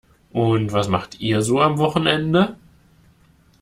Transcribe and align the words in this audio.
Und 0.33 0.73
was 0.73 0.87
macht 0.87 1.19
ihr 1.21 1.43
so 1.43 1.61
am 1.61 1.77
Wochenende? 1.77 2.57